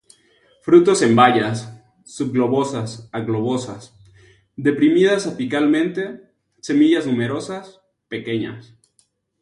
Frutos 0.63 1.03
en 1.03 1.15
bayas, 1.15 1.79
subglobosas 2.05 3.07
a 3.11 3.19
globosas, 3.19 3.93
deprimidas 4.55 5.27
apicalmente; 5.27 6.25
semillas 6.59 7.05
numerosas, 7.05 7.81
pequeñas. 8.07 8.73